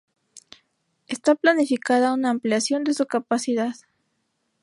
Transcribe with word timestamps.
Está 1.05 1.35
planificada 1.35 2.15
una 2.15 2.31
ampliación 2.31 2.83
de 2.83 2.95
su 2.95 3.05
capacidad. 3.05 3.75